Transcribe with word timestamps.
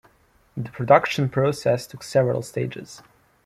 The 0.57 0.71
production 0.71 1.29
process 1.29 1.85
took 1.85 2.01
several 2.01 2.41
stages. 2.41 3.03